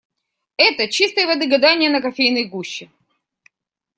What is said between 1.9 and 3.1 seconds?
на кофейной гуще.